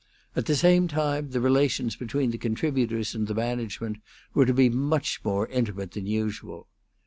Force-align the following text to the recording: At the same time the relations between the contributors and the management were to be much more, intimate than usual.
At 0.35 0.47
the 0.47 0.55
same 0.55 0.87
time 0.87 1.29
the 1.29 1.39
relations 1.39 1.95
between 1.95 2.31
the 2.31 2.39
contributors 2.39 3.13
and 3.13 3.27
the 3.27 3.35
management 3.35 3.97
were 4.33 4.47
to 4.47 4.51
be 4.55 4.67
much 4.67 5.23
more, 5.23 5.45
intimate 5.49 5.91
than 5.91 6.07
usual. 6.07 6.67